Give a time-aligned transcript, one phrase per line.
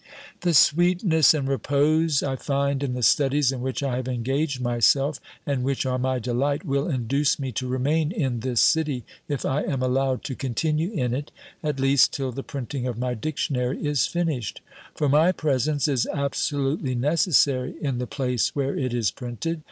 [0.39, 5.19] "The sweetness and repose I find in the studies in which I have engaged myself,
[5.45, 9.61] and which are my delight, will induce me to remain in this city, if I
[9.61, 11.29] am allowed to continue in it,
[11.63, 14.61] at least till the printing of my Dictionary is finished;
[14.95, 19.59] for my presence is absolutely necessary in the place where it is printed.